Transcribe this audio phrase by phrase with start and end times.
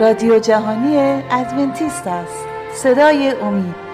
[0.00, 0.96] رادیو جهانی
[1.30, 2.44] ادونتیست است.
[2.74, 3.86] صدای امید.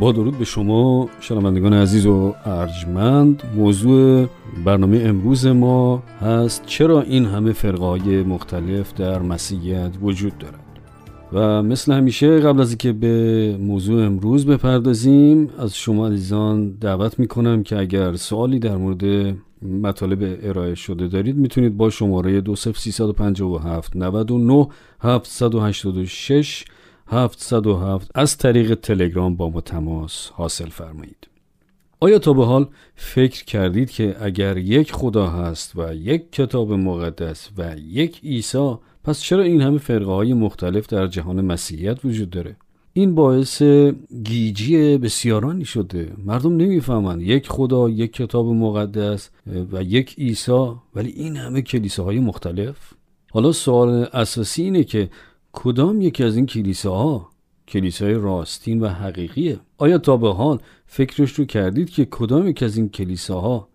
[0.00, 4.28] با درود به شما شنوندگان عزیز و ارجمند موضوع
[4.64, 10.58] برنامه امروز ما هست چرا این همه فرقای مختلف در مسیحیت وجود دارد
[11.32, 17.62] و مثل همیشه قبل از اینکه به موضوع امروز بپردازیم از شما عزیزان دعوت می‌کنم
[17.62, 24.66] که اگر سوالی در مورد مطالب ارائه شده دارید می‌تونید با شماره 20357 99
[25.00, 26.64] 786
[27.06, 31.31] 707 از طریق تلگرام با ما تماس حاصل فرمایید.
[32.02, 37.50] آیا تا به حال فکر کردید که اگر یک خدا هست و یک کتاب مقدس
[37.58, 42.56] و یک عیسی پس چرا این همه فرقه های مختلف در جهان مسیحیت وجود داره؟
[42.92, 43.62] این باعث
[44.24, 49.30] گیجی بسیارانی شده مردم نمی‌فهمند یک خدا یک کتاب مقدس
[49.72, 52.76] و یک عیسی ولی این همه کلیساهای مختلف
[53.30, 55.10] حالا سوال اساسی اینه که
[55.52, 57.31] کدام یکی از این کلیساها
[57.72, 59.58] کلیسای راستین و حقیقیه.
[59.78, 63.68] آیا تا به حال فکرش رو کردید که کدام یک از این کلیساها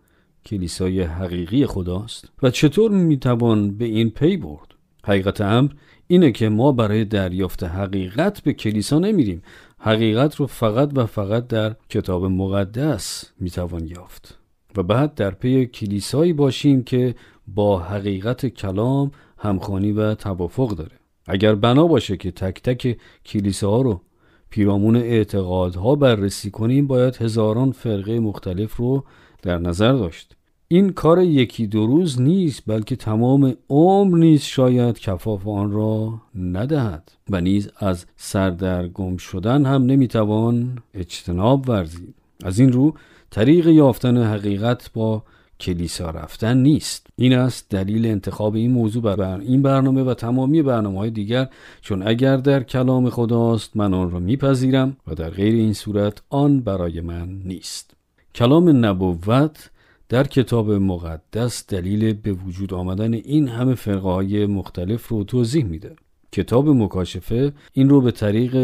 [0.46, 4.68] کلیسای حقیقی خداست؟ و چطور می‌توان به این پی برد؟
[5.06, 5.72] حقیقت امر
[6.08, 9.42] اینه که ما برای دریافت حقیقت به کلیسا نمیریم.
[9.80, 14.40] حقیقت رو فقط و فقط در کتاب مقدس می‌توان یافت.
[14.78, 17.16] و بعد در پی کلیسایی باشیم که
[17.48, 21.00] با حقیقت کلام همخوانی و توافق داره.
[21.28, 24.02] اگر بنا باشه که تک تک کلیسه ها رو
[24.50, 29.04] پیرامون اعتقادها بررسی کنیم باید هزاران فرقه مختلف رو
[29.42, 30.34] در نظر داشت.
[30.68, 37.12] این کار یکی دو روز نیست بلکه تمام عمر نیز شاید کفاف آن را ندهد
[37.30, 42.16] و نیز از سردرگم شدن هم نمی‌توان اجتناب ورزید.
[42.44, 42.94] از این رو
[43.30, 45.24] طریق یافتن حقیقت با
[45.60, 47.08] کلیسا رفتن نیست.
[47.16, 51.50] این است دلیل انتخاب این موضوع بر این برنامه و تمامی برنامه های دیگر.
[51.82, 56.60] چون اگر در کلام خداست من آن را میپذیرم و در غیر این صورت آن
[56.60, 57.94] برای من نیست.
[58.36, 59.70] کلام نبوت
[60.10, 65.96] در کتاب مقدس دلیل به وجود آمدن این همه فرقه های مختلف رو توضیح میده.
[66.32, 68.56] کتاب مکاشفه این رو به طریق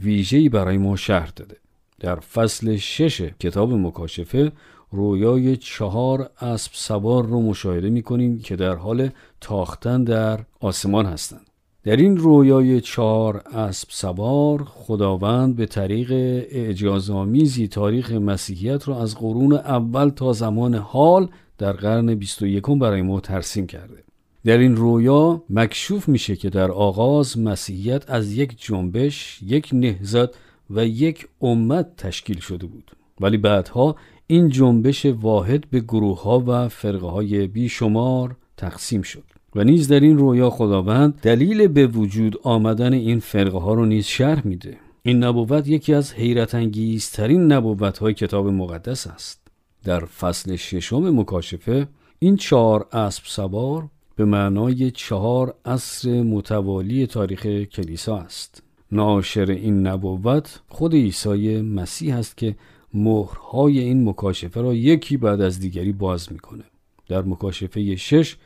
[0.00, 1.56] ویژه‌ای برای ما شرح داده.
[2.00, 4.52] در فصل شش کتاب مکاشفه
[4.92, 11.46] رویای چهار اسب سوار رو مشاهده می کنیم که در حال تاختن در آسمان هستند.
[11.84, 16.12] در این رویای چهار اسب سوار خداوند به طریق
[16.50, 23.20] اعجازآمیزی تاریخ مسیحیت را از قرون اول تا زمان حال در قرن 21 برای ما
[23.20, 24.04] ترسیم کرده.
[24.44, 30.28] در این رویا مکشوف میشه که در آغاز مسیحیت از یک جنبش، یک نهزت
[30.70, 32.90] و یک امت تشکیل شده بود.
[33.20, 33.96] ولی بعدها
[34.30, 39.22] این جنبش واحد به گروه ها و فرقه های بیشمار تقسیم شد
[39.54, 44.06] و نیز در این رویا خداوند دلیل به وجود آمدن این فرقه ها رو نیز
[44.06, 44.76] شرح میده.
[45.02, 49.40] این نبوت یکی از حیرت انگیزترین نبوت های کتاب مقدس است.
[49.84, 58.16] در فصل ششم مکاشفه این چهار اسب سوار به معنای چهار عصر متوالی تاریخ کلیسا
[58.16, 58.62] است.
[58.92, 62.56] ناشر این نبوت خود عیسی مسیح است که
[62.94, 66.64] مهرهای این مکاشفه را یکی بعد از دیگری باز می‌کنه.
[67.08, 68.36] در مکاشفه شش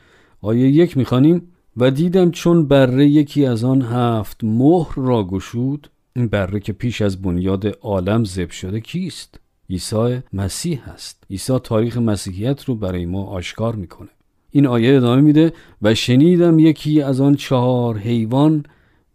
[0.41, 1.41] آیه یک می‌خوانیم.
[1.77, 5.89] و دیدم چون بره یکی از آن هفت مهر را گشود.
[6.15, 9.39] این بره که پیش از بنیاد عالم زب شده کیست؟
[9.69, 14.09] عیسی مسیح است عیسی تاریخ مسیحیت رو برای ما آشکار می‌کنه.
[14.51, 18.63] این آیه ادامه میده و شنیدم یکی از آن چهار حیوان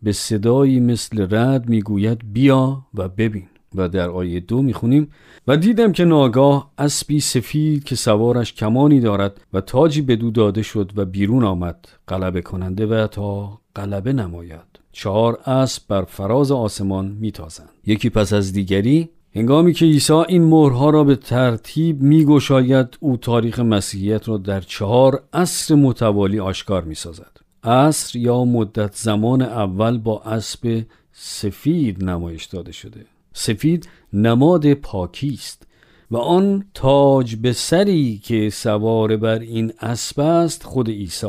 [0.03, 3.49] به صدایی مثل رد می‌گوید بیا و ببین.
[3.75, 5.09] و در آیه دو می‌خونیم
[5.47, 10.93] و دیدم که ناگاه اسبی سفید که سوارش کمانی دارد و تاجی بدو داده شد
[10.97, 14.81] و بیرون آمد غلبه کننده و تا غلبه نماید.
[14.93, 17.71] چهار اسب بر فراز آسمان میتازند.
[17.87, 23.59] یکی پس از دیگری هنگامی که عیسی این مهرها را به ترتیب میگشاید او تاریخ
[23.59, 27.41] مسیحیت را در چهار عصر متوالی آشکار می‌سازد.
[27.65, 30.83] عصر یا مدت زمان اول با اسب
[31.13, 33.07] سفید نمایش داده شده.
[33.33, 35.67] سفید نماد پاکی است
[36.11, 41.27] و آن تاج به سری که سوار بر این اسب است خود عیسی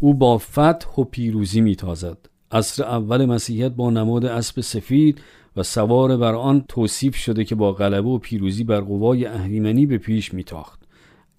[0.00, 2.18] او با فتح و پیروزی میتازد.
[2.52, 5.20] عصر اول مسیحیت با نماد اسب سفید
[5.56, 9.98] و سوار بر آن توصیف شده که با غلبه و پیروزی بر قوای اهریمنی به
[9.98, 10.80] پیش میتاخت.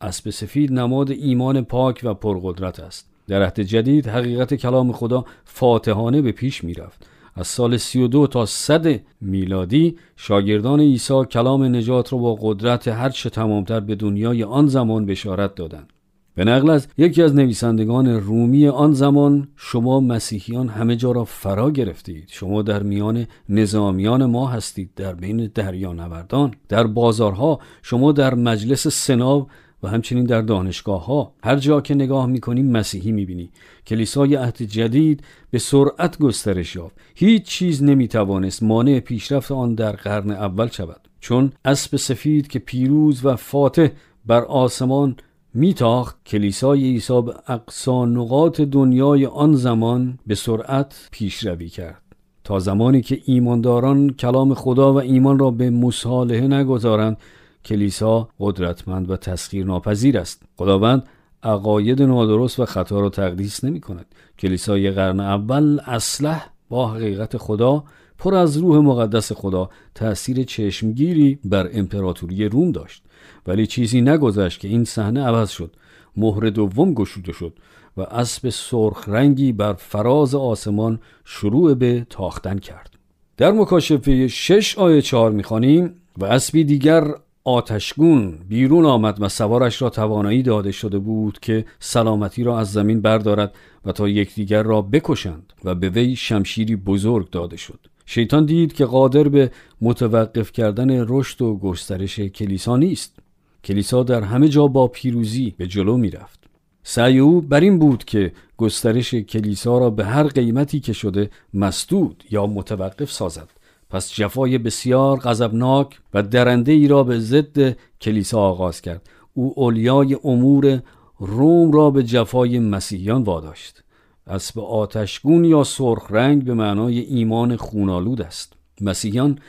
[0.02, 3.10] اسب سفید نماد ایمان پاک و پرقدرت است.
[3.28, 8.46] در عهد جدید حقیقت کلام خدا فاتحانه به پیش می رفت از سال 32 تا
[8.46, 15.06] 100 میلادی شاگردان عیسی کلام نجات را با قدرت هرچه تمامتر به دنیای آن زمان
[15.06, 15.94] بشارت دادند.
[16.36, 21.72] به نقل از یکی از نویسندگان رومی آن زمان شما مسیحیان همه جا را فرا
[21.72, 22.26] گرفتید.
[22.32, 24.90] شما در میان نظامیان ما هستید.
[24.96, 29.48] در بین دریانوردان در بازارها شما در مجلس سناب
[29.84, 33.50] و همچنین در دانشگاه ها هر جا که نگاه می‌کنی مسیحی می‌بینی.
[33.88, 36.96] کلیسای عهد جدید به سرعت گسترش یافت.
[37.16, 41.08] هیچ چیز نمی‌توانست مانع پیشرفت آن در قرن اول شود.
[41.20, 43.88] چون اسب سفید که پیروز و فاتح
[44.26, 45.16] بر آسمان
[45.54, 52.02] میتاخت کلیسای عیسی به اقصا نقاط دنیای آن زمان به سرعت پیشروی کرد.
[52.44, 57.18] تا زمانی که ایمانداران کلام خدا و ایمان را به مصالحه نگذارند
[57.66, 60.44] کلیسا قدرتمند و تسخیر ناپذیر است.
[60.58, 61.04] خداوند
[61.44, 64.06] عقاید نادرست و خطا را تقدیس نمی کند
[64.40, 67.84] کلیسای قرن اول اسلح با حقیقت خدا
[68.18, 73.04] پر از روح مقدس خدا تأثیر چشمگیری بر امپراتوری روم داشت.
[73.48, 75.76] ولی چیزی نگذشت که این صحنه عوض شد.
[76.18, 77.54] مهر دوم گشوده شد
[77.98, 82.94] و اسب سرخ رنگی بر فراز آسمان شروع به تاختن کرد.
[83.38, 87.14] در مکاشفه شش آیه چهار می‌خوانیم و اسبی دیگر
[87.48, 93.02] آتشگون بیرون آمد و سوارش را توانایی داده شده بود که سلامتی را از زمین
[93.02, 93.56] بردارد
[93.86, 97.80] و تا یکدیگر را بکشند و به وی شمشیری بزرگ داده شد.
[98.06, 99.52] شیطان دید که قادر به
[99.82, 103.20] متوقف کردن رشد و گسترش کلیسا نیست.
[103.64, 106.40] کلیسا در همه جا با پیروزی به جلو می رفت
[106.84, 112.24] سعی او بر این بود که گسترش کلیسا را به هر قیمتی که شده مسدود
[112.32, 113.50] یا متوقف سازد.
[113.90, 119.10] پس جفای بسیار غضبناک و درنده ای را به ضد کلیسا آغاز کرد.
[119.34, 120.82] او اولیای امور
[121.20, 123.84] روم را به جفای مسیحیان واداشت.
[124.28, 128.54] اسب آتشگون یا سرخ رنگ به معنای ایمان خونالود است.
[128.82, 129.40] مسیحیان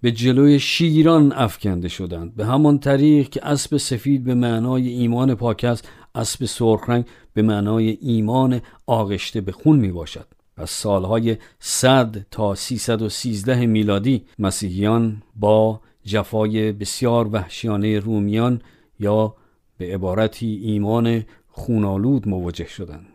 [0.00, 2.34] به جلوی شیران افکنده شدند.
[2.34, 7.04] به همان طریق که اسب سفید به معنای ایمان پاک است اسب سرخ رنگ
[7.34, 10.26] به معنای ایمان آغشته به خون می باشد
[10.58, 18.60] از سالهای 100 تا 313 میلادی مسیحیان با جفای بسیار وحشیانه رومیان
[19.00, 19.34] یا
[19.78, 23.06] به عبارتی ایمان خونالود مواجه شدند.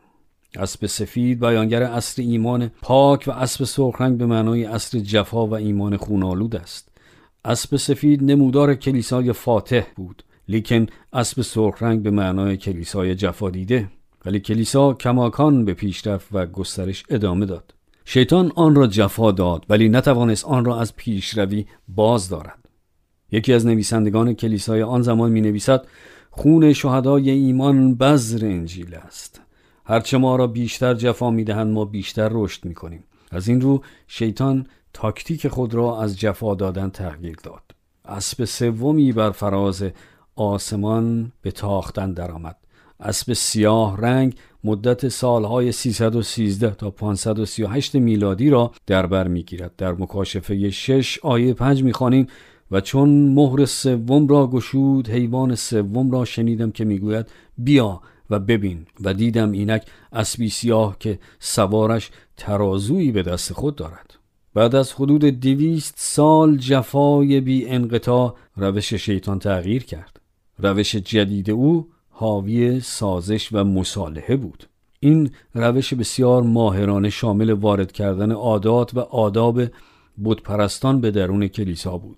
[0.55, 5.97] اسب سفید بیانگر اصر ایمان پاک و اسب سرخرنگ به معنای اصر جفا و ایمان
[5.97, 6.89] خونالود است.
[7.45, 13.89] اسب سفید نمودار کلیسای فاتح بود لیکن اسب سرخرنگ به معنای کلیسای جفا دیده.
[14.25, 17.73] ولی کلیسا کماکان به پیشرفت و گسترش ادامه داد.
[18.05, 22.69] شیطان آن را جفا داد ولی نتوانست آن را از پیشروی باز دارد.
[23.31, 25.87] یکی از نویسندگان کلیسای آن زمان می نویسد
[26.31, 29.41] خون شهدای ایمان بذر انجیل است.
[29.85, 34.67] هرچه ما را بیشتر جفا می‌دهند ما بیشتر رشد می کنیم از این رو شیطان
[34.93, 37.63] تاکتیک خود را از جفا دادن تغییر داد.
[38.05, 39.85] اسب سومی بر فراز
[40.35, 42.55] آسمان به تاختن درآمد.
[42.99, 49.71] اسب سیاه رنگ مدت سالهای 313 تا 538 میلادی را در بر می‌گیرد.
[49.77, 52.27] در مکاشفه 6 آیه 5 می‌خوانیم
[52.71, 57.25] و چون مهر سوم را گشود حیوان سوم را شنیدم که می‌گوید
[57.57, 58.85] بیا و ببین.
[59.03, 64.13] و دیدم اینک اسبی سیاه که سوارش ترازویی به دست خود دارد.
[64.53, 70.19] بعد از حدود دویست سال جفای بی انقطاع روش شیطان تغییر کرد.
[70.59, 74.63] روش جدید او حاوی سازش و مصالحه بود.
[74.99, 79.61] این روش بسیار ماهرانه شامل وارد کردن عادات و آداب
[80.17, 82.17] بودپرستان به درون کلیسا بود.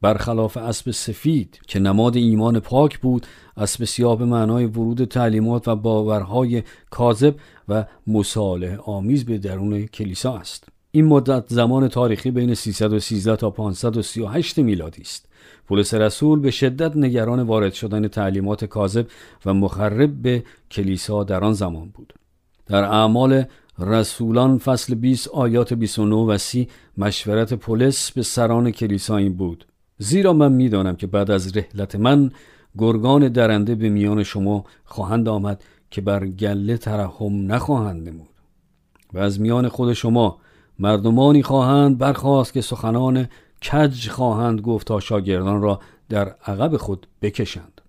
[0.00, 3.26] برخلاف اسب سفید که نماد ایمان پاک بود
[3.56, 7.34] اسب سیاه به معنای ورود تعلیمات و باورهای کاذب
[7.68, 10.68] و مصالح آمیز به درون کلیسا است.
[10.90, 15.28] این مدت زمان تاریخی بین 313 تا 538 میلادی است.
[15.68, 19.06] پولس رسول به شدت نگران وارد شدن تعلیمات کاذب
[19.46, 22.14] و مخرب به کلیسا در آن زمان بود.
[22.66, 23.44] در اعمال
[23.78, 26.68] رسولان فصل 20 آیات 29 و 30
[26.98, 29.66] مشورت پولس به سران کلیسا این بود.
[29.98, 32.30] زیرا من می‌دانم که بعد از رحلت من
[32.78, 38.28] گرگان درنده به میان شما خواهند آمد که بر گله ترحم نخواهند نمود.
[39.12, 40.38] و از میان خود شما
[40.78, 43.28] مردمانی خواهند برخواست که سخنان
[43.62, 47.80] کج خواهند گفت تا شاگردان را در عقب خود بکشند.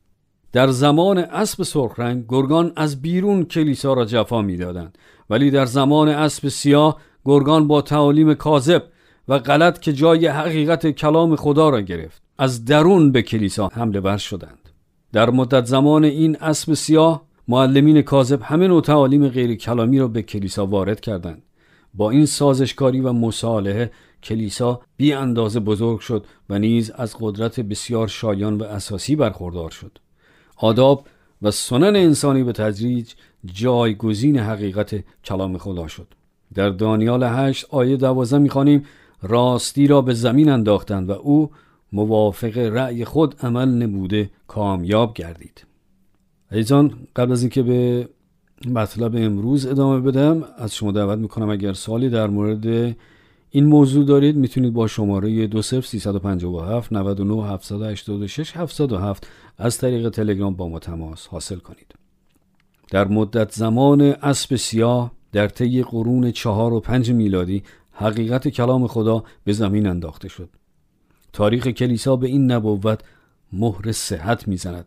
[0.52, 4.98] در زمان اسب سرخرنگ گرگان از بیرون کلیسا را جفا می‌دادند.
[5.30, 8.84] ولی در زمان اسب سیاه گرگان با تعالیم کاذب
[9.28, 14.18] و غلط که جای حقیقت کلام خدا را گرفت از درون به کلیسا حمله ور
[14.18, 14.70] شدند.
[15.14, 20.22] در مدت زمان این اسب سیاه معلمین کاذب همه نوع تعالیم غیر کلامی را به
[20.22, 21.44] کلیسا وارد کردند.
[21.94, 23.92] با این سازشکاری و مصالحه
[24.28, 29.98] کلیسا بی اندازه بزرگ شد و نیز از قدرت بسیار شایان و اساسی برخوردار شد.
[30.58, 31.08] آداب
[31.42, 33.14] و سنن انسانی به تدریج
[33.46, 36.08] جایگزین حقیقت کلام خدا شد.
[36.54, 38.86] در دانیال هشت آیه دوازه می‌خوانیم
[39.22, 41.52] راستی را به زمین انداختند و او
[41.92, 45.66] موافق رأی خود عمل نموده کامیاب گردید.
[46.52, 48.10] ایزان قبل از اینکه به
[48.66, 52.96] مطلب امروز ادامه بدم از شما دعوت می‌کنم اگر سالی در مورد
[53.50, 59.28] این موضوع دارید می‌تونید با شماره 20357 99 786 707
[59.58, 61.96] از طریق تلگرام با ما تماس حاصل کنید.
[62.92, 69.24] در مدت زمان اسب سیاه در طی قرون چهار و پنج میلادی حقیقت کلام خدا
[69.44, 70.50] به زمین انداخته شد.
[71.34, 73.00] تاریخ کلیسا به این نبوت
[73.54, 74.86] مهر صحت می‌زند.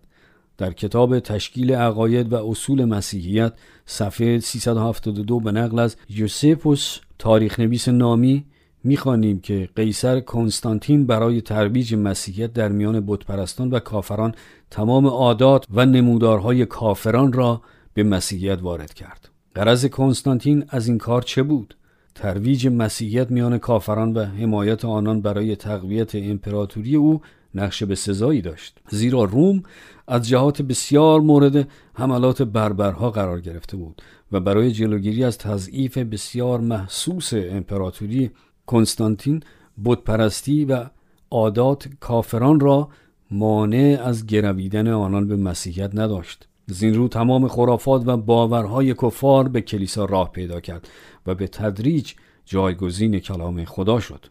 [0.61, 3.53] در کتاب تشکیل عقاید و اصول مسیحیت
[3.87, 8.45] صفحه 372 به نقل از یوسپوس تاریخ نویس نامی
[8.85, 14.35] می‌خوانیم که قیصر کنستانتین برای ترویج مسیحیت در میان بتپرستان و کافران
[14.71, 17.63] تمام عادات و نمودارهای کافران را
[17.95, 19.29] به مسیحیت وارد کرد.
[19.57, 21.77] غرض کنستانتین از این کار چه بود؟
[22.15, 27.21] ترویج مسیحیت میان کافران و حمایت آنان برای تقویت امپراتوری او
[27.55, 28.79] نقش به سزایی داشت.
[28.89, 29.63] زیرا روم
[30.09, 34.03] از جهات بسیار مورد حملات بربرها قرار گرفته بود
[34.33, 38.31] و برای جلوگیری از تضعیف بسیار محسوس امپراتوری
[38.67, 39.43] کنستانتین
[39.85, 40.85] بتپرستی و
[41.31, 42.89] عادات کافران را
[43.31, 46.49] مانع از گرویدن آنان به مسیحیت نداشت.
[46.67, 50.89] زین رو تمام خرافات و باورهای کفار به کلیسا راه پیدا کرد
[51.27, 52.13] و به تدریج
[52.45, 54.27] جایگزین کلام خدا شد.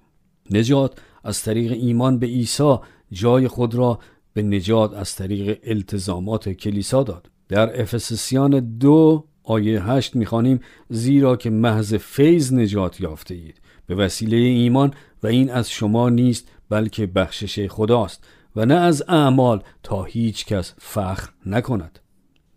[0.52, 2.76] نجات از طریق ایمان به عیسی
[3.12, 4.00] جای خود را
[4.34, 7.30] به نجات از طریق التزامات کلیسا داد.
[7.48, 13.62] در افسسیان دو آیه هشت می‌خوانیم زیرا که محض فیض نجات یافته اید.
[13.88, 19.64] به وسیله ایمان و این از شما نیست بلکه بخشش خداست و نه از اعمال
[19.84, 22.00] تا هیچ کس فخر نکند.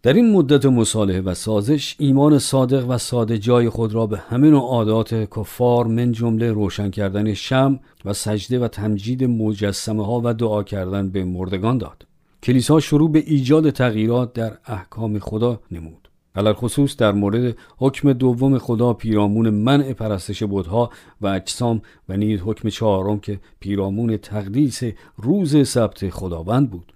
[0.05, 4.51] در این مدت مصالحه و سازش ایمان صادق و ساده جای خود را به همه
[4.51, 10.35] نوع عادات کفار من جمله روشن کردن شم و سجده و تمجید مجسمه ها و
[10.35, 12.07] دعا کردن به مردگان داد.
[12.43, 16.09] کلیسا شروع به ایجاد تغییرات در احکام خدا نمود.
[16.35, 20.91] علال خصوص در مورد حکم دوم خدا پیرامون منع پرستش بودها
[21.21, 24.81] و اجسام و نیز حکم چهارم که پیرامون تقدیس
[25.17, 26.93] روز سبت خداوند بود.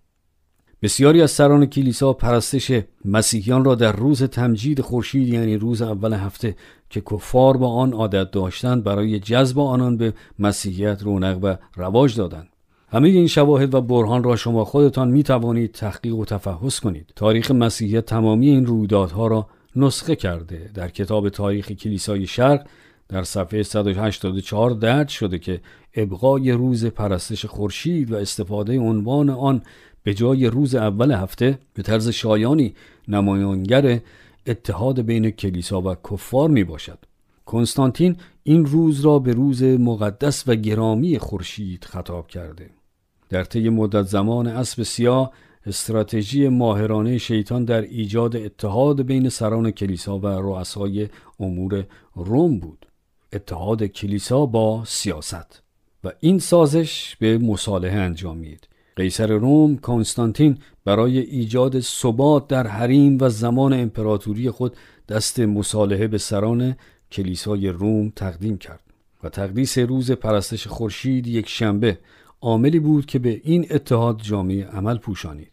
[0.86, 2.72] بسیاری از سران کلیسا پرستش
[3.04, 6.56] مسیحیان را در روز تمجید خورشید یعنی روز اول هفته
[6.90, 12.48] که کفار با آن عادت داشتند برای جذب آنان به مسیحیت رونق و رواج دادند.
[12.88, 17.12] همه این شواهد و برهان را شما خودتان می توانید تحقیق و تفحص کنید.
[17.16, 20.70] تاریخ مسیحیت تمامی این رویدادها را نسخه کرده.
[20.74, 22.66] در کتاب تاریخ کلیسای شرق
[23.08, 25.60] در صفحه 184 درد شده که
[25.94, 29.62] ابقای روز پرستش خورشید و استفاده عنوان آن
[30.06, 32.74] به جای روز اول هفته به طرز شایانی
[33.08, 34.00] نمایانگر
[34.46, 36.98] اتحاد بین کلیسا و کفار می باشد.
[37.46, 42.70] کنستانتین این روز را به روز مقدس و گرامی خورشید خطاب کرده.
[43.28, 45.32] در طی مدت زمان اسب سیاه
[45.66, 51.08] استراتژی ماهرانه شیطان در ایجاد اتحاد بین سران کلیسا و رؤسای
[51.40, 52.86] امور روم بود.
[53.32, 55.62] اتحاد کلیسا با سیاست
[56.04, 63.28] و این سازش به مصالحه انجامید قیصر روم کنستانتین برای ایجاد ثبات در حریم و
[63.28, 64.76] زمان امپراتوری خود
[65.08, 66.76] دست مصالحه به سران
[67.12, 68.80] کلیسای روم تقدیم کرد
[69.22, 71.98] و تقدیس روز پرستش خورشید یک شنبه
[72.40, 75.50] عاملی بود که به این اتحاد جامعه عمل پوشانید.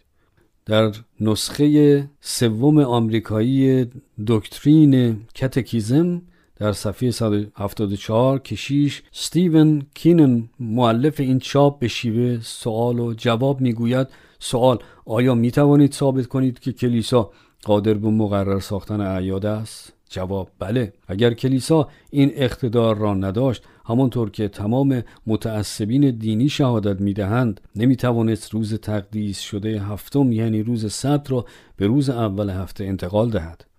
[0.65, 3.87] در نسخه سوم آمریکایی
[4.27, 6.21] دکترین کتکیزم
[6.63, 14.07] در صفحه 174 کشیش ستیون کینن معلف این چاپ به شیوه سوال و جواب می‌گوید
[14.39, 17.31] سوال آیا می توانید ثابت کنید که کلیسا
[17.63, 20.93] قادر به مقرر ساختن اعیاد است؟ جواب بله.
[21.07, 28.73] اگر کلیسا این اقتدار را نداشت همانطور که تمام متعصبین دینی شهادت می‌دهند نمی‌توانست روز
[28.73, 31.45] تقدیس شده هفتم یعنی روز سبت را
[31.77, 33.72] به روز اول هفته انتقال دهد.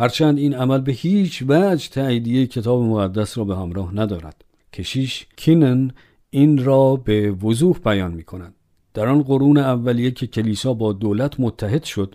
[0.00, 4.44] هرچند این عمل به هیچ وجه تاییدیه کتاب مقدس را به همراه ندارد.
[4.72, 5.90] کشیش کینن
[6.30, 8.54] این را به وضوح بیان می کند
[8.94, 12.14] در آن قرون اولیه که کلیسا با دولت متحد شد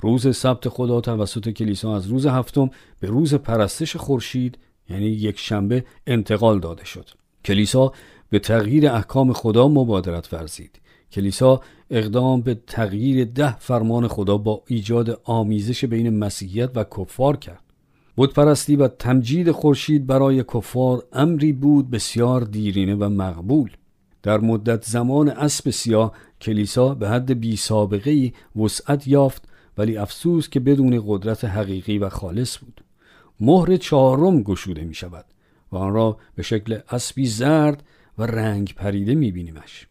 [0.00, 4.58] روز سبت خدا توسط کلیسا از روز هفتم به روز پرستش خورشید
[4.90, 7.10] یعنی یک شنبه انتقال داده شد.
[7.44, 7.92] کلیسا
[8.30, 10.80] به تغییر احکام خدا مبادرت ورزید.
[11.12, 11.60] کلیسا
[11.94, 17.60] اقدام به تغییر ده فرمان خدا با ایجاد آمیزش بین مسیحیت و کفار کرد.
[18.16, 23.70] بتپرستی و تمجید خورشید برای کفار امری بود بسیار دیرینه و مقبول.
[24.22, 29.42] در مدت زمان اسب سیاه کلیسا به حد بی سابقه ای وسعت یافت
[29.78, 32.84] ولی افسوس که بدون قدرت حقیقی و خالص بود.
[33.40, 35.24] مهر چهارم گشوده می شود
[35.72, 37.82] و آن را به شکل اسبی زرد
[38.18, 39.86] و رنگ پریده می بینیمش.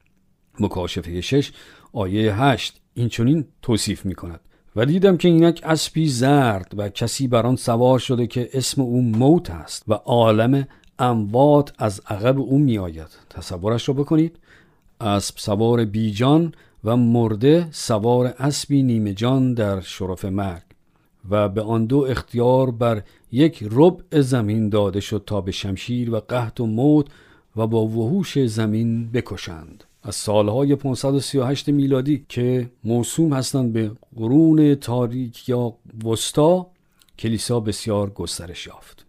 [0.59, 1.51] مکاشفه شش
[1.93, 4.39] آیه هشت این چونین توصیف می کند
[4.75, 9.01] و دیدم که اینک اسبی زرد و کسی بر آن سوار شده که اسم او
[9.01, 10.67] موت است و عالم
[10.99, 14.39] اموات از عقب او می آید تصورش را بکنید.
[15.01, 20.63] اسب سوار بیجان و مرده سوار اسبی نیمه جان در شرف مرگ.
[21.29, 26.19] و به آن دو اختیار بر یک ربع زمین داده شد تا به شمشیر و
[26.19, 27.07] قحط و موت
[27.55, 29.83] و با وحوش زمین بکشند.
[30.05, 35.73] از سالهای 538 میلادی که موسوم هستند به قرون تاریک یا
[36.05, 36.67] وسطا
[37.19, 39.05] کلیسا بسیار گسترش یافت.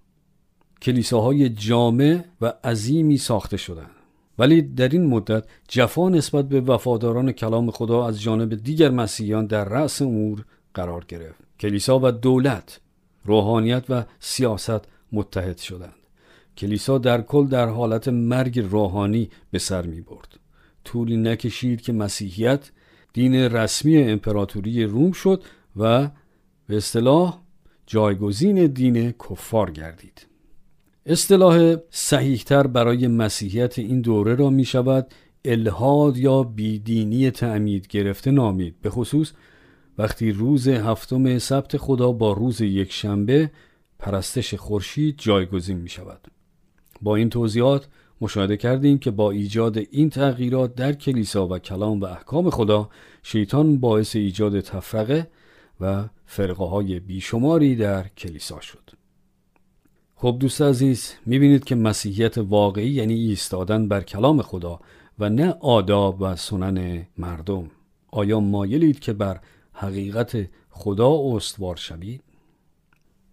[0.83, 3.91] کلیساهای جامع و عظیمی ساخته شدند.
[4.39, 9.65] ولی در این مدت جفا نسبت به وفاداران کلام خدا از جانب دیگر مسیحیان در
[9.65, 11.41] رأس امور قرار گرفت.
[11.61, 12.81] کلیسا و دولت
[13.25, 14.81] روحانیت و سیاست
[15.13, 15.95] متحد شدند.
[16.57, 20.44] کلیسا در کل در حالت مرگ روحانی به سر می برد
[20.85, 22.71] طولی نکشید که مسیحیت
[23.13, 25.43] دین رسمی امپراتوری روم شد
[25.77, 26.11] و
[26.67, 27.41] به اصطلاح
[27.87, 30.27] جایگزین دین کفار گردید.
[31.07, 35.15] اصطلاح صحیحتر برای مسیحیت این دوره را می شود
[35.45, 38.75] الهاد یا بیدینی تعمید گرفته نامید.
[38.83, 39.33] به خصوص
[39.99, 43.51] وقتی روز هفتم سبت خدا با روز یک شنبه
[43.99, 46.29] پرستش خورشید جایگزین می شود.
[47.03, 47.89] با این توضیحات
[48.21, 52.89] مشاهده کردیم که با ایجاد این تغییرات در کلیسا و کلام و احکام خدا
[53.23, 55.31] شیطان باعث ایجاد تفرقه
[55.81, 58.91] و فرقه های بیشماری در کلیسا شد
[60.17, 64.81] خب دوست عزیز می‌بینید که مسیحیت واقعی یعنی ایستادن بر کلام خدا
[65.19, 67.71] و نه آداب و سنن مردم
[68.11, 69.41] آیا مایلید که بر
[69.73, 72.23] حقیقت خدا استوار شوید؟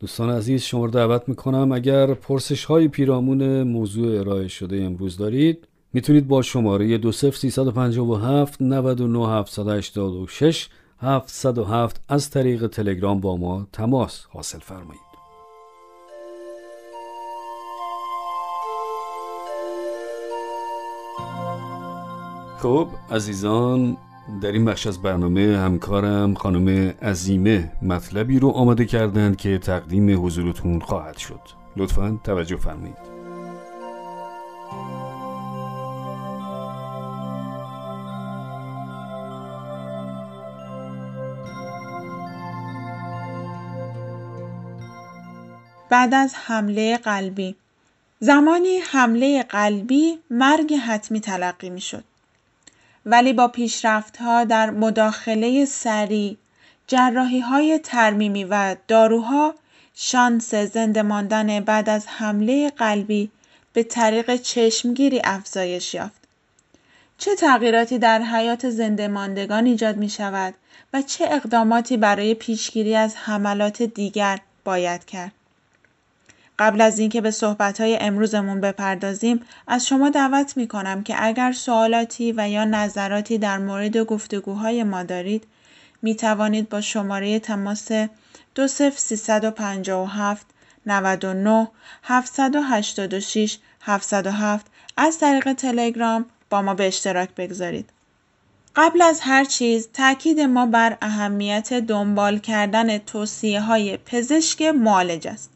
[0.02, 1.72] دوستان عزیز شما رو دعوت می‌کنم.
[1.72, 12.02] اگر پرسش های پیرامون موضوع ارائه شده امروز دارید می‌تونید با شماره 20357 99786 707
[12.10, 15.02] از طریق تلگرام با ما تماس حاصل فرمایید.
[22.60, 23.98] خب عزیزان
[24.40, 30.80] در این بخش از برنامه همکارم خانم عزیمه مطلبی رو آماده کردند که تقدیم حضورتون
[30.80, 31.40] خواهد شد.
[31.78, 33.12] لطفا توجه فرمایید.
[45.90, 47.56] بعد از حمله قلبی.
[48.20, 51.82] زمانی حمله قلبی مرگ حتمی تلقی می.
[53.06, 56.38] ولی با پیشرفت‌ها در مداخله سریع،
[57.50, 59.56] های ترمیمی و داروها
[59.94, 63.32] شانس زنده ماندن بعد از حمله قلبی
[63.74, 66.22] به طریق چشمگیری افزایش یافت.
[67.18, 70.54] چه تغییراتی در حیات زنده ماندگان ایجاد می شود
[70.94, 75.32] و چه اقداماتی برای پیشگیری از حملات دیگر باید کرد؟
[76.60, 82.50] قبل از اینکه به صحبت‌های امروزمون بپردازیم از شما دعوت می‌کنم که اگر سوالاتی و
[82.50, 85.44] یا نظراتی در مورد گفتگوهای ما دارید
[86.02, 87.92] می توانید با شماره تماس
[88.56, 90.46] 20357
[90.86, 91.68] 99
[92.04, 94.66] 786 707
[94.98, 97.90] از طریق تلگرام با ما به اشتراک بگذارید.
[98.76, 105.50] قبل از هر چیز تاکید ما بر اهمیت دنبال کردن توصیه های پزشک معالج است.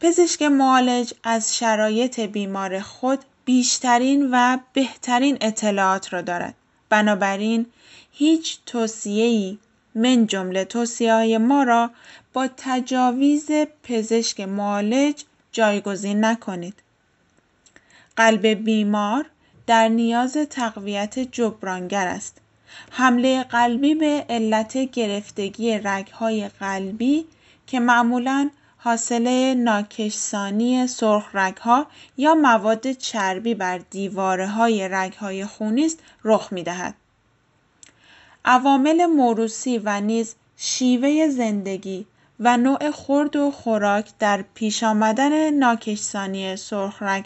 [0.00, 6.54] پزشک معالج از شرایط بیمار خود بیشترین و بهترین اطلاعات را دارد.
[6.88, 7.66] بنابراین
[8.12, 9.58] هیچ توصیه‌ای
[9.94, 10.68] من جمله
[11.00, 11.90] های ما را
[12.32, 13.50] با تجاویز
[13.82, 16.74] پزشک معالج جایگزین نکنید.
[18.16, 19.26] قلب بیمار
[19.66, 22.40] در نیاز تقویت جبرانگر است.
[22.90, 27.26] حمله قلبی به علت گرفتگی رگهای قلبی
[27.66, 28.50] که معمولاً
[28.86, 30.86] حاصل ناکشسانی
[31.60, 33.80] ها یا مواد چربی بر
[34.46, 36.94] های رگهای خونی است رخ می‌دهد.
[38.44, 42.06] عوامل موروسی و نیز شیوه زندگی
[42.40, 46.56] و نوع خورد و خوراک در پیش آمدن ناکشسانی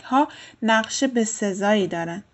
[0.05, 0.29] ها
[0.63, 2.25] نقش بسزایی دارند.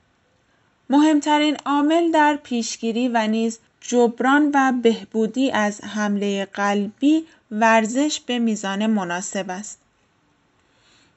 [0.91, 8.87] مهمترین عامل در پیشگیری و نیز جبران و بهبودی از حمله قلبی ورزش به میزان
[8.87, 9.79] مناسب است.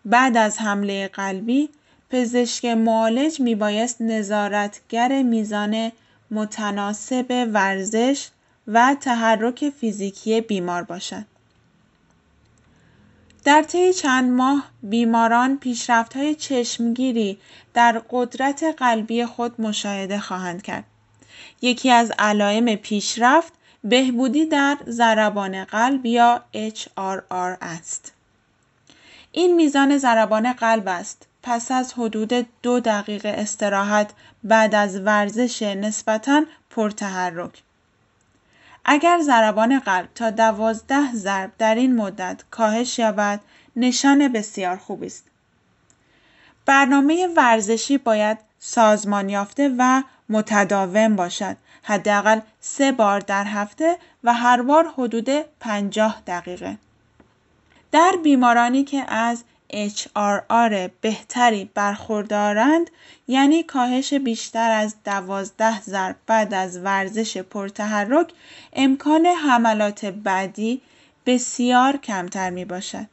[0.06, 1.70] بعد از حمله قلبی
[2.10, 5.92] پزشک معالج میبایست نظارتگر میزان
[6.32, 8.28] متناسب ورزش
[8.68, 11.26] و تحرک فیزیکی بیمار باشد.
[13.44, 15.60] در طی چند ماه بیماران
[16.16, 17.38] های چشمگیری
[17.74, 20.84] در قدرت قلبی خود مشاهده خواهند کرد.
[21.62, 28.12] یکی از علائم پیشرفت بهبودی در ضربان قلب یا HRR است.
[29.32, 31.26] این میزان ضربان قلب است.
[31.44, 34.12] پس از حدود دو دقیقه استراحت
[34.44, 37.64] بعد از ورزش نسبتاً پرتحرک.
[38.86, 43.40] اگر ضربان قلب تا دوازده ضرب در این مدت کاهش یابد
[43.76, 45.24] نشان بسیار خوبی است.
[46.66, 51.58] برنامه ورزشی باید سازمان یافته و متداوم باشد.
[51.84, 56.78] حداقل سه بار در هفته و هر بار حدود 50 دقیقه.
[57.92, 62.90] در بیمارانی که از HRR بهتری برخوردارند
[63.28, 68.32] یعنی کاهش بیشتر از دوازده ضرب بعد از ورزش پرتحرک
[68.74, 70.82] امکان حملات بعدی
[71.26, 73.06] بسیار کمتر می باشد.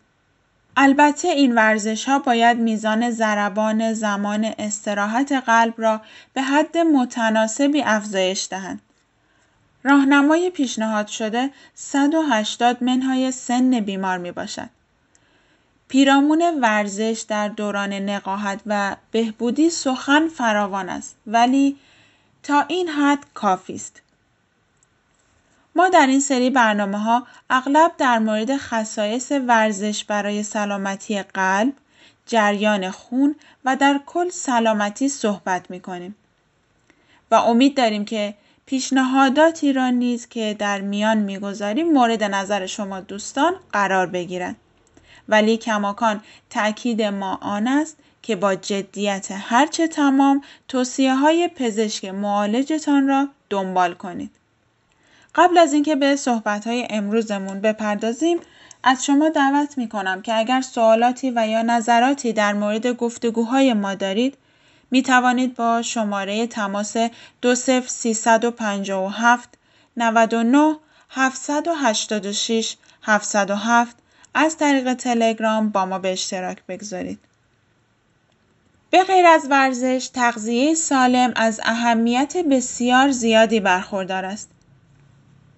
[0.77, 6.01] البته این ورزش ها باید میزان ضربان زمان استراحت قلب را
[6.33, 8.81] به حد متناسبی افزایش دهند.
[9.83, 14.69] راهنمای پیشنهاد شده 180 منهای سن بیمار می باشد.
[15.89, 21.77] پیرامون ورزش در دوران نقاهت و بهبودی سخن فراوان است ولی
[22.43, 24.03] تا این حد کافی است.
[25.77, 31.73] ما در این سری برنامه ها اغلب در مورد خصایص ورزش برای سلامتی قلب،
[32.27, 33.35] جریان خون
[33.65, 36.17] و در کل سلامتی صحبت می کنیم.
[37.31, 38.35] و امید داریم که
[38.67, 44.57] پیشنهاداتی را نیز که در میان می‌گذاریم مورد نظر شما دوستان قرار بگیرد.
[45.29, 53.09] ولی کماکان تأکید ما آن است که با جدیت هرچه تمام توصیه های پزشک معالجتان
[53.09, 54.31] را دنبال کنید.
[55.37, 58.39] قبل از اینکه به صحبت های امروزمون بپردازیم
[58.83, 63.95] از شما دعوت می کنم که اگر سوالاتی و یا نظراتی در مورد گفتگوهای ما
[63.95, 64.39] دارید
[64.91, 66.97] می توانید با شماره تماس
[67.43, 69.49] 20357
[69.97, 70.77] 99
[71.11, 73.97] 786 707
[74.35, 77.19] از طریق تلگرام با ما به اشتراک بگذارید.
[78.91, 84.56] به غیر از ورزش، تغذیه سالم از اهمیت بسیار زیادی برخوردار است.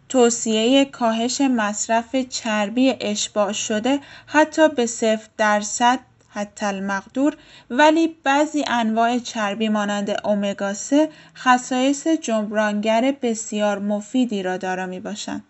[0.08, 7.36] توصیه کاهش مصرف چربی اشباع شده حتی به صفر درصد حتی المقدور
[7.70, 15.44] ولی بعضی انواع چربی مانند اومگا 3 خصایص جبرانگر بسیار مفیدی را دارا می باشند.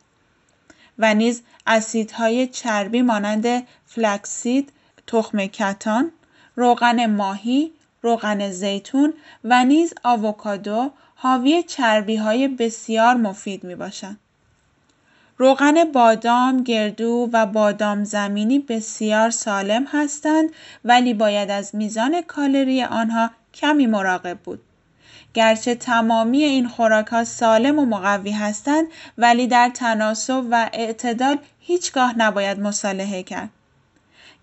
[0.99, 4.73] و نیز اسیدهای چربی مانند فلکسید،
[5.07, 6.13] تخم کتان،
[6.57, 14.19] روغن ماهی، روغن زیتون و نیز آووکادو حاوی چربی های بسیار مفید می باشند.
[15.39, 20.51] روغن بادام، گردو و بادام زمینی بسیار سالم هستند
[20.85, 24.61] ولی باید از میزان کالری آنها کمی مراقب بود.
[25.35, 28.87] گرچه تمامی این خوراک ها سالم و مقوی هستند
[29.19, 33.51] ولی در تناسب و اعتدال هیچگاه نباید مصالحه کرد.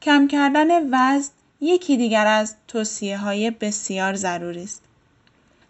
[0.02, 1.32] کم کردن وزن
[1.62, 4.85] یکی دیگر از توصیه های بسیار ضروری است.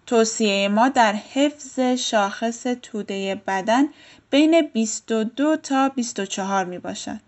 [0.06, 3.86] توصیه ما در حفظ شاخص توده بدن
[4.30, 7.20] بین 22 تا 24 می باشد.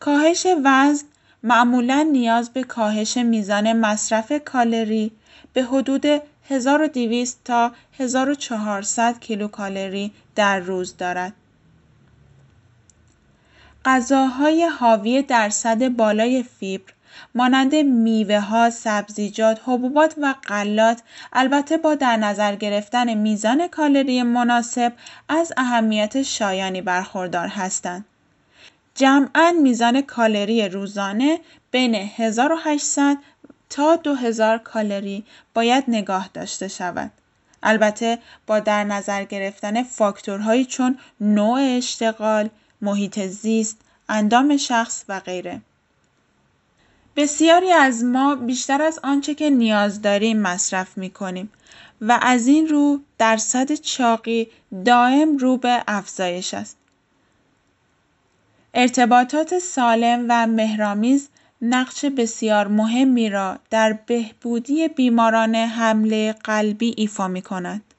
[0.00, 1.06] کاهش وزن
[1.42, 5.12] معمولا نیاز به کاهش میزان مصرف کالری
[5.52, 6.06] به حدود
[6.48, 11.32] 1200 تا 1400 کیلوکالری در روز دارد.
[13.84, 16.92] غذاهای حاوی درصد بالای فیبر
[17.34, 24.92] مانند میوه ها، سبزیجات، حبوبات و غلات البته با در نظر گرفتن میزان کالری مناسب
[25.28, 28.04] از اهمیت شایانی برخوردار هستند.
[28.94, 33.16] جمعا میزان کالری روزانه بین 1800
[33.70, 37.10] تا 2000 کالری باید نگاه داشته شود.
[37.62, 42.48] البته با در نظر گرفتن فاکتورهایی چون نوع اشتغال،
[42.80, 45.60] محیط زیست، اندام شخص و غیره.
[47.16, 51.52] بسیاری از ما بیشتر از آنچه که نیاز داریم مصرف می کنیم
[52.00, 54.48] و از این رو درصد چاقی
[54.84, 56.76] دائم رو به افزایش است.
[58.74, 61.28] ارتباطات سالم و مهرامیز
[61.62, 67.91] نقش بسیار مهمی را در بهبودی بیماران حمله قلبی ایفا می کند.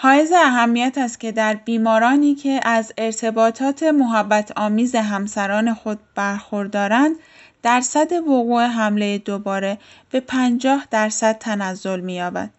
[0.00, 7.16] حائز اهمیت است که در بیمارانی که از ارتباطات محبت آمیز همسران خود برخوردارند
[7.62, 9.78] درصد وقوع حمله دوباره
[10.10, 12.50] به 50 درصد تنزل می‌یابد.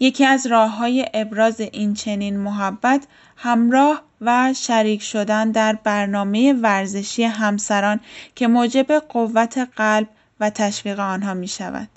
[0.00, 3.06] یکی از راه های ابراز این چنین محبت
[3.36, 8.00] همراه و شریک شدن در برنامه ورزشی همسران
[8.34, 10.08] که موجب قوت قلب
[10.40, 11.88] و تشویق آنها می شود.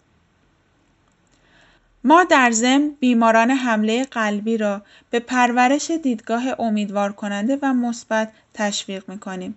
[2.07, 9.09] ما در ضمن بیماران حمله قلبی را به پرورش دیدگاه امیدوار کننده و مثبت تشویق
[9.09, 9.55] می کنیم.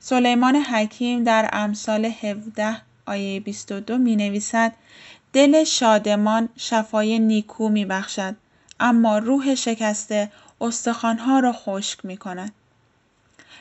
[0.00, 4.72] سلیمان حکیم در امثال 17 آیه 22 می نویسد
[5.32, 8.36] دل شادمان شفای نیکو می بخشد
[8.80, 12.52] اما روح شکسته استخوانها را خشک می کند.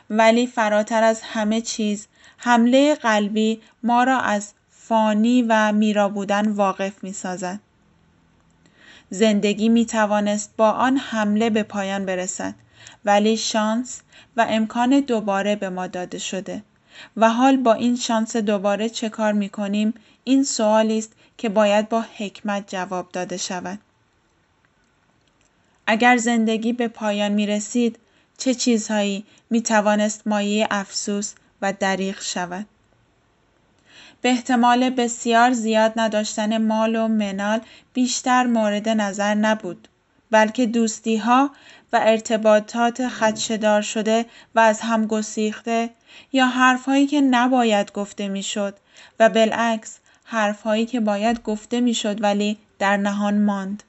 [0.10, 7.04] ولی فراتر از همه چیز حمله قلبی ما را از فانی و میرا بودن واقف
[7.04, 7.60] می سازد.
[9.14, 12.56] زندگی می توانست با آن حمله به پایان برسد
[13.06, 14.02] ولی شانس
[14.38, 16.64] و امکان دوباره به ما داده شده
[17.18, 19.94] و حال با این شانس دوباره چه کار می کنیم
[20.24, 23.80] این سوالی است که باید با حکمت جواب داده شود.
[25.88, 28.00] اگر زندگی به پایان می رسید
[28.38, 32.66] چه چیزهایی می توانست مایه افسوس و دریغ شود؟
[34.22, 37.62] به احتمال بسیار زیاد نداشتن مال و منال
[37.94, 39.88] بیشتر مورد نظر نبود
[40.32, 41.52] بلکه دوستی ها
[41.94, 45.90] و ارتباطات خدشدار شده و از هم گسیخته
[46.34, 48.78] یا حرفهایی که نباید گفته می‌شد
[49.20, 53.84] و بالعکس حرفهایی که باید گفته می‌شد ولی در نهان ماند.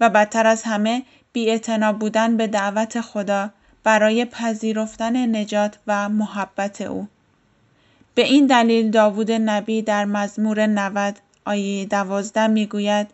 [0.00, 1.02] و بدتر از همه
[1.32, 1.60] بی
[2.00, 3.50] بودن به دعوت خدا
[3.84, 7.08] برای پذیرفتن نجات و محبت او.
[8.14, 13.06] به این دلیل داوود نبی در مزمور 90 آیه 12 می‌گوید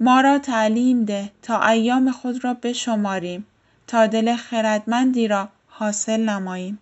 [0.00, 3.46] ما را تعلیم ده تا ایام خود را بشماریم
[3.86, 6.78] تا دل خردمندی را حاصل نماییم.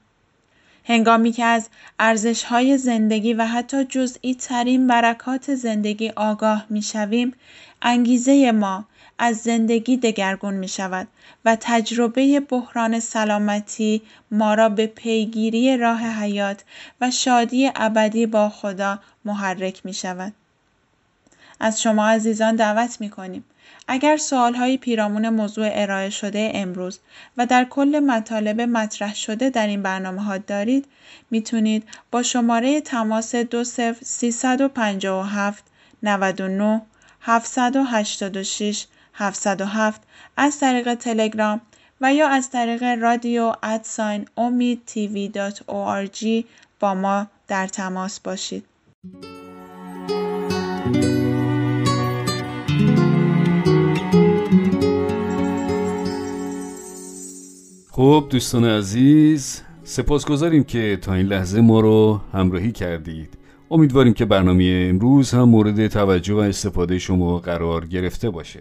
[0.85, 7.35] هنگامی که از ارزش های زندگی و حتی جزئی ترین برکات زندگی آگاه می شویم،
[7.83, 8.85] انگیزه ما
[9.23, 11.09] از زندگی دگرگون می شود
[11.45, 16.65] و تجربه بحران سلامتی ما را به پیگیری راه حیات
[17.01, 20.33] و شادی ابدی با خدا محرک می شود.
[21.61, 23.45] از شما عزیزان دعوت می کنیم.
[23.89, 26.99] اگر های پیرامون موضوع ارائه شده امروز
[27.37, 30.87] و در کل مطالب مطرح شده در این برنامه ها دارید
[31.31, 35.65] می‌تونید با شماره تماس 20357
[36.03, 36.83] 99
[37.21, 38.87] 786
[39.21, 40.03] 707
[40.37, 41.61] از طریق تلگرام
[42.01, 45.33] و یا از طریق رادیو ادساین امید تیوی
[46.81, 48.65] با ما در تماس باشید.
[57.91, 63.39] خب دوستان عزیز سپاسگزاریم که تا این لحظه ما رو همراهی کردید
[63.71, 68.61] امیدواریم که برنامه امروز هم مورد توجه و استفاده شما قرار گرفته باشه